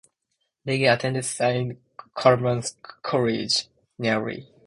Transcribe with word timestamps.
Legge 0.65 0.87
attended 0.91 1.23
Saint 1.25 1.77
Colman's 2.15 2.75
College, 3.03 3.67
Newry. 3.99 4.47